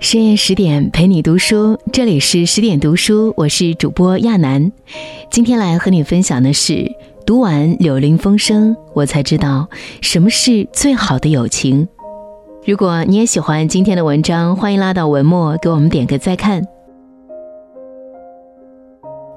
[0.00, 4.70] 深夜十点陪你读书，这里是十点读书，我是主播亚楠。
[5.28, 6.90] 今天来和你分享的是，
[7.26, 9.68] 读完《柳林风声》，我才知道
[10.00, 11.88] 什么是最好的友情。
[12.64, 16.62] 如果你也喜欢今天的文章，欢迎拉到文末给我们点个再看。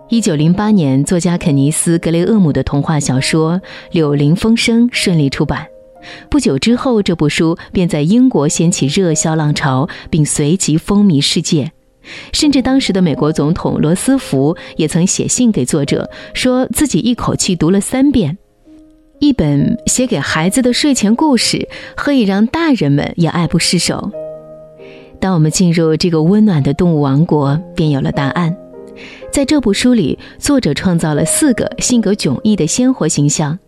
[0.09, 3.57] 一九零八年，作家肯尼斯·格雷厄姆的童话小说
[3.91, 5.65] 《柳林风声》顺利出版。
[6.29, 11.71] 不久之后，这部书便在英国掀起热销浪潮，并随即风靡世界。
[12.33, 18.37] 甚至当时的美国总统罗斯福也曾写信给作者，说自己一口气读了三遍。
[19.19, 24.11] 一本写给孩子的睡前故事，何以让大人们也爱不释手？
[25.19, 28.57] 当我们进入这个温暖的动物王国，便有了答案。
[29.31, 33.59] 在这部书里，作者创造了四个性格迥异的鲜活形象。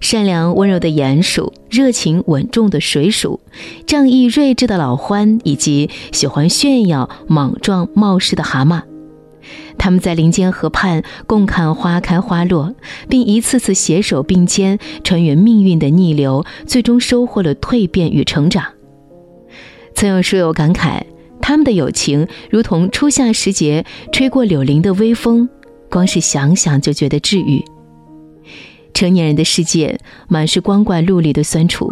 [0.00, 3.40] 善良温柔的鼹鼠，热情稳重的水鼠，
[3.86, 8.82] 仗义睿智的老獾，以及喜欢炫耀、莽撞冒失的蛤蟆。
[9.78, 12.74] 他们在林间河畔共看花开花落，
[13.08, 18.64] 并一次次携手并肩穿越命运的逆流，最终收获了蜕变与成长。
[19.94, 21.02] 曾有书友感慨，
[21.40, 25.48] 他们的友情如同初夏时节吹过柳林的微风，
[25.88, 27.64] 光是想想就觉得治愈。
[28.92, 31.90] 成年人的世界满是光怪陆离的酸楚，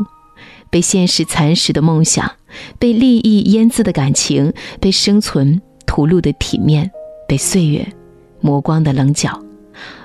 [0.70, 2.30] 被现实蚕食的梦想，
[2.78, 6.90] 被利益腌渍的感情，被生存屠戮的体面，
[7.26, 7.86] 被岁月
[8.40, 9.42] 磨光的棱角，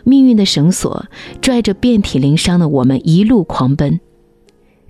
[0.03, 1.05] 命运的绳索
[1.41, 3.99] 拽着遍体鳞伤的我们一路狂奔。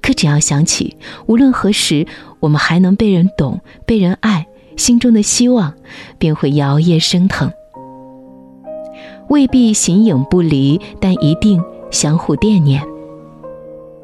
[0.01, 2.05] 可只要想起，无论何时
[2.41, 5.73] 我们还能被人懂、被人爱，心中的希望
[6.17, 7.51] 便会摇曳升腾。
[9.29, 11.63] 未必形影不离，但一定。
[11.93, 12.83] 相互惦念。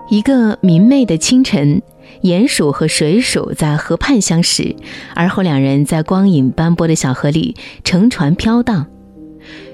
[0.10, 1.82] 一个明媚的清晨，
[2.24, 4.76] 鼹鼠和水鼠在河畔相识，
[5.14, 8.88] 而后两人在光影斑驳的小河里乘船飘荡。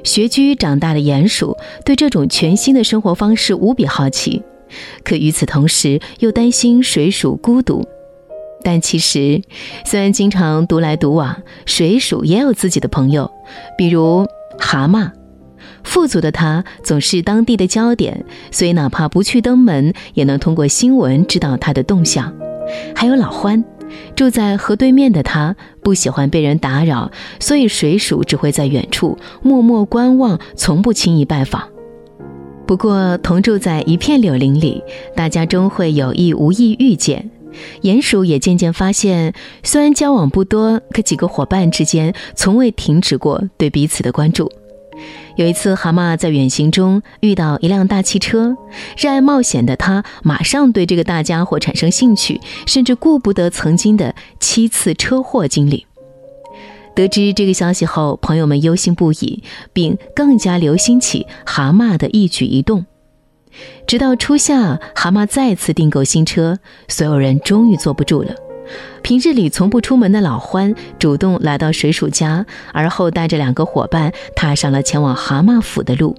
[0.03, 4.43] 学居长大的鼹鼠对这种全新的生活方式无比好奇，
[5.03, 7.87] 可与此同时又担心水鼠孤独。
[8.61, 9.41] 但其实，
[9.85, 13.31] 虽然经常独来独往，水鼠也有自己的朋友，
[13.77, 14.27] 比如
[14.57, 15.11] 蛤蟆。
[15.85, 22.33] 富足的他总是当地的焦点，所以哪怕不去登门，也能通过新闻知道他的动向。
[22.95, 23.63] 还有老欢，
[24.15, 31.63] 住在河对面的他不喜欢被人打扰，所以水鼠只会在远处默默观望，从不轻易拜访。
[32.65, 34.83] 不过，同住在一片柳林里，
[35.15, 37.29] 大家终会有意无意遇见。
[37.83, 44.51] 鼹鼠也渐渐发现，虽然交往不多，可几个伙伴之间从未停止过对彼此的关注。
[45.35, 48.55] 有一次，蛤蟆在远行中遇到一辆大汽车，
[48.97, 55.85] 热爱冒险的他马上对这个大家伙产生兴趣，甚至顾不得曾经的七次车祸经历。
[56.95, 62.85] 得知这个消息后，朋友们忧心不已，并更加留心起蛤蟆的一举一动。
[63.85, 68.33] 直到初夏，蛤蟆再次订购新车，所有人终于坐不住了。
[69.01, 76.15] 平日里从不出门的老欢主动来到水鼠家，而后带着两个伙伴踏上了前往蛤蟆府的路。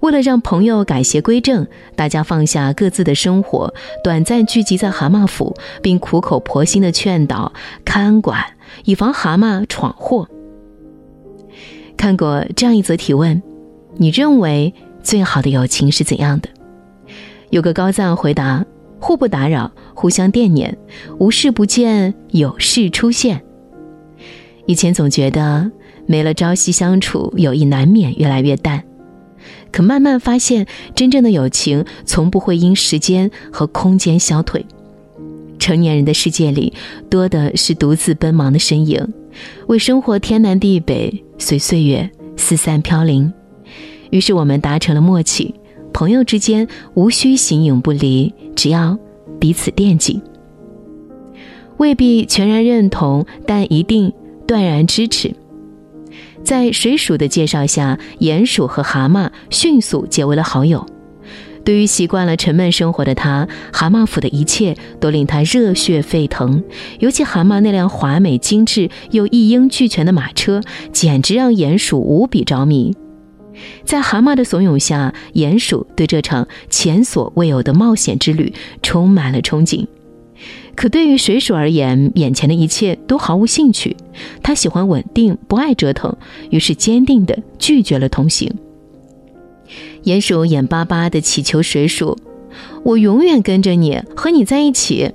[0.00, 7.52] 为了让朋友改邪归正，大家放下各自的生活，短暂聚集在蛤蟆府，并苦口婆心地劝导、
[7.84, 8.42] 看管，
[8.84, 10.26] 以防蛤蟆闯祸。
[11.98, 13.42] 看过这样一则提问：
[13.98, 14.72] 你认为
[15.02, 16.48] 最好的友情是怎样的？
[17.50, 18.64] 有个高赞回答。
[19.00, 20.76] 互不打扰，互相惦念，
[21.18, 23.42] 无事不见，有事出现。
[24.66, 25.70] 以前总觉得
[26.06, 28.84] 没了朝夕相处，友谊难免越来越淡。
[29.72, 34.64] 可慢慢发现，真正的友情从不会因时间和空间消退。
[35.58, 36.72] 成年人的世界里，
[37.08, 39.12] 多的是独自奔忙的身影，
[39.66, 43.32] 为生活天南地北，随岁月四散飘零。
[44.10, 45.54] 于是我们达成了默契。
[45.92, 48.98] 朋友之间无需形影不离，只要
[49.38, 50.20] 彼此惦记。
[51.76, 54.12] 未必全然认同，但一定
[54.46, 55.34] 断然支持。
[56.42, 60.86] 在水鼠的介绍下，鼹鼠和蛤蟆迅速结为了好友。
[61.62, 66.64] 对于习惯了沉闷生活的他，蛤蟆府的一切都令他热血沸腾。
[66.98, 70.62] 尤其蛤蟆那辆华美精致又一应俱全的马车，
[70.92, 72.96] 简直让鼹鼠无比着迷。
[73.84, 78.52] 在蛤蟆的怂恿下，鼹鼠对这场前所未有的冒险之旅
[78.82, 79.86] 充满了憧憬。
[80.74, 83.96] 可对于水鼠而言，眼前的一切都毫无兴趣。
[84.42, 86.16] 他喜欢稳定，不爱折腾，
[86.48, 88.50] 于是坚定地拒绝了同行。
[90.04, 92.16] 鼹鼠眼巴巴地祈求水鼠
[92.82, 95.12] ：“我永远跟着你，和你在一起。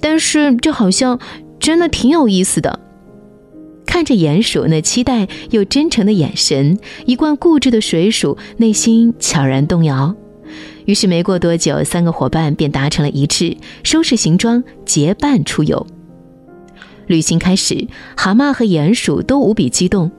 [0.00, 1.18] 但是这好像
[1.58, 2.80] 真的挺有意思的。
[3.86, 10.14] 看着鼹鼠那期待又真诚的眼神，一贯固执的水鼠内心悄然动摇。
[10.84, 15.86] 于是没过多久，三个伙伴便达成了一致，收拾行装，结伴出游。
[17.06, 17.86] 旅行开始，
[18.16, 20.10] 蛤蟆和鼹鼠都无比激动。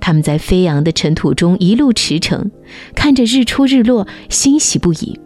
[0.00, 2.50] 他们在飞扬的尘土中一路驰骋，
[2.94, 5.18] 看着日出日落，欣喜不已。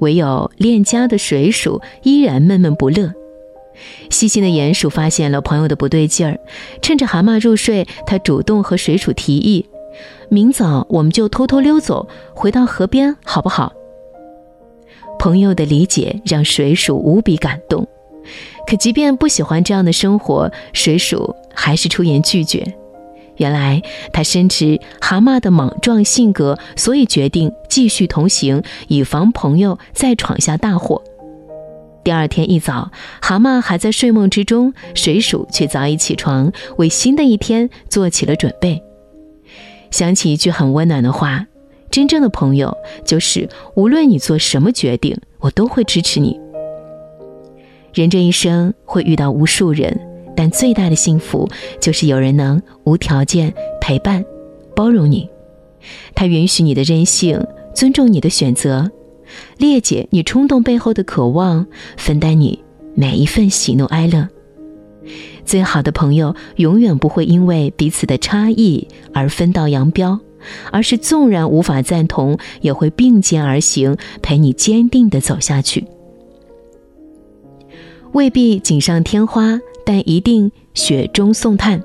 [0.00, 3.12] 唯有恋家的水鼠依然闷闷不乐。
[4.10, 6.38] 细心的鼹鼠发现了朋友的不对劲儿，
[6.82, 9.66] 趁着蛤蟆入睡，他主动和水鼠提议
[10.28, 13.72] ：“明早我们就偷偷溜走，回到河边，好不好？”
[15.18, 17.86] 朋友的理解让水鼠无比感动，
[18.68, 22.74] 可即便不喜欢这样的生活，水鼠还是出言拒绝。
[23.36, 23.82] 原来
[24.12, 31.02] 他深知蛤蟆的莽撞性格，所以决定继续同行，以防朋友再闯下大祸。
[32.08, 32.90] 第二天一早，
[33.20, 38.82] 蛤蟆还在睡梦之中，水鼠却早已起床，为新的一天做起了准备。
[39.90, 41.46] 想起一句很温暖的话。
[41.90, 42.74] 真正的朋友
[43.04, 46.40] 就是，无论你做什么决定，我都会支持你。
[47.92, 50.00] 人这一生会遇到无数人，
[50.34, 51.46] 但最大的幸福
[51.78, 53.52] 就是有人能无条件
[53.82, 54.24] 陪伴、
[54.74, 55.28] 包容你。
[56.14, 57.38] 他允许你的任性，
[57.74, 58.90] 尊重你的选择，
[59.56, 62.62] 裂解你冲动背后的渴望，分担你
[62.94, 64.28] 每一份喜怒哀乐。
[65.44, 70.20] 最好的朋友永远不会因为彼此的差异而分道扬镳。
[70.70, 75.84] 而是纵然无法赞同，也会并肩而行，陪你坚定地走下去。
[78.12, 81.82] 未必锦上添花，但一定雪中送炭。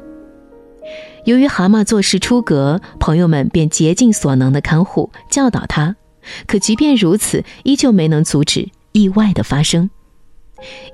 [1.26, 5.96] 由于蛤蟆做事出格，朋友们便竭尽所能的看护、教导他。
[6.48, 9.90] 可即便如此，依旧没能阻止意外的发生。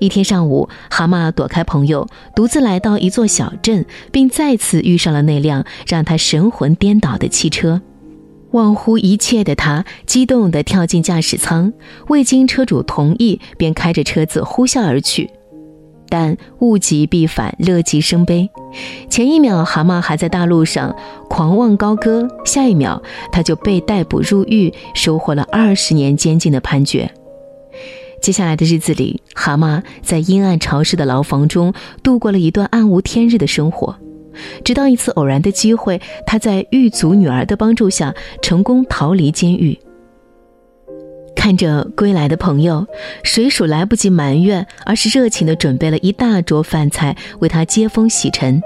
[0.00, 7.80] 一天上午，蛤蟆躲开朋友，独自来到一座小镇，并再次遇上了那辆让他神魂颠倒的汽车。
[8.50, 11.72] 忘乎一切的他，激动地跳进驾驶舱，
[12.08, 15.30] 未经车主同意，便开着车子呼啸而去。
[16.10, 18.50] 但物极必反，乐极生悲。
[19.08, 20.94] 前一秒，蛤蟆还在大路上
[21.28, 23.00] 狂妄高歌，下一秒，
[23.32, 27.10] 他就被逮捕入狱，收获了二十年监禁的判决。
[28.20, 31.72] 接下来的日子里，蛤蟆在阴暗潮湿的牢房中
[32.02, 33.96] 度过了一段暗无天日的生活，
[34.62, 39.78] 直到一次偶然的机会，他在狱卒女儿的帮助下成功逃离监狱。
[41.40, 42.86] 看着归来的朋友，
[43.22, 48.60] 水鼠来不及埋怨，而是热情地准备了一大桌饭菜为他接风洗尘。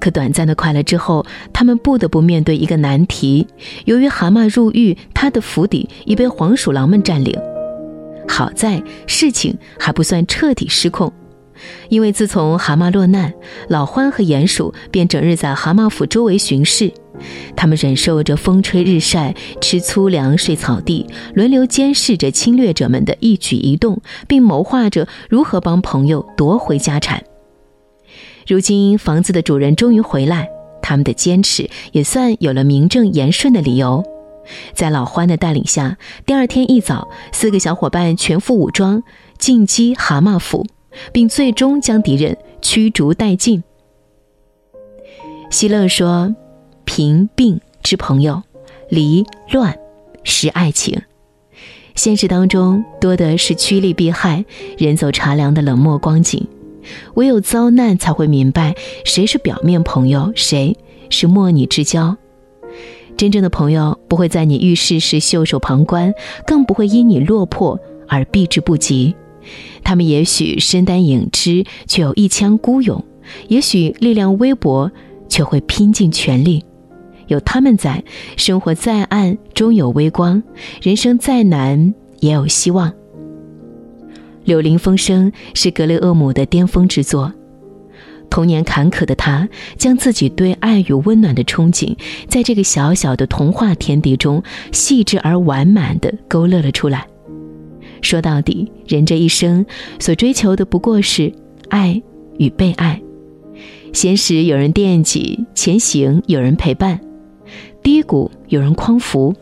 [0.00, 3.46] 可短暂的快乐之后，他们不得不面对一个难题：
[3.84, 7.38] 由于蛤蟆入狱，他的府邸已被黄鼠狼们占领。
[8.26, 11.12] 好在事情还不算彻底失控，
[11.90, 13.30] 因为自从蛤蟆落难，
[13.68, 16.90] 老獾和鼹鼠便整日在蛤蟆府周围巡视。
[17.56, 27.22] 他们忍受着风吹日晒，吃粗粮，睡草地，轮流监视着侵略者们的一举一动，并谋划着如何帮朋友夺回家产。
[28.46, 30.48] 如今房子的主人终于回来，
[30.80, 34.04] 他们的坚持也算有了名正言顺的理由。
[34.72, 39.02] 在老獾的带领下，第二天一早，四个小伙伴全副武装
[39.38, 40.64] 进击蛤蟆府，
[41.12, 43.64] 并最终将敌人驱逐殆尽。
[45.50, 46.36] 希勒说
[46.96, 48.42] ：“贫病之朋友，
[48.88, 49.22] 离
[49.52, 49.78] 乱
[50.24, 51.02] 是爱情。
[51.94, 54.46] 现实当中多的是趋利避害、
[54.78, 56.46] 人走茶凉的冷漠光景，
[57.12, 58.74] 唯有遭难才会明白
[59.04, 60.74] 谁是表面朋友，谁
[61.10, 62.16] 是莫逆之交。”
[63.18, 66.14] 真正的朋友不会在你遇事时袖手旁观，
[66.46, 69.14] 更不会因你落魄而避之不及。
[69.84, 73.04] 他们也许身单影只，却有一腔孤勇；
[73.48, 74.90] 也许力量微薄，
[75.28, 76.64] 却会拼尽全力。
[77.26, 78.02] 有他们在，
[78.36, 80.42] 生活再暗终有微光；
[80.80, 82.90] 人生再难也有希望。
[84.44, 87.32] 《柳林风声》是格雷厄姆的巅峰之作。
[88.28, 91.96] 童年坎坷的他，将自己对爱与温暖的憧憬，
[92.28, 94.42] 在这个小小的童话天地中，
[94.72, 97.06] 细致而完满地勾勒了出来。
[98.02, 99.64] 说到底，人这一生
[99.98, 101.32] 所追求的不过是
[101.68, 102.00] 爱
[102.38, 103.00] 与被爱。
[103.92, 107.00] 闲时有人惦记，前行有人陪伴，
[107.86, 109.32] 低谷有人匡扶。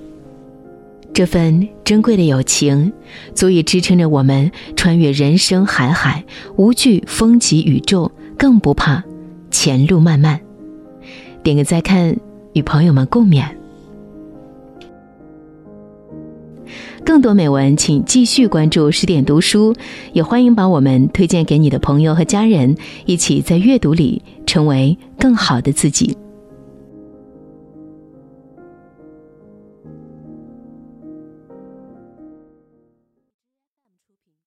[1.14, 2.92] 这份珍贵的友情，
[3.34, 6.22] 足以支撑着我们穿越人生海海，
[6.56, 8.12] 无惧风急宇宙。
[8.36, 9.02] 更不怕
[9.50, 10.38] 前路漫漫，
[11.42, 12.18] 点个再看，
[12.52, 13.46] 与朋友们共勉。
[17.02, 19.74] 更多美文，请继续关注十点读书，
[20.12, 26.14] 也欢迎把我们推荐给你的朋友和家人，一起在阅读里成为更好的自己。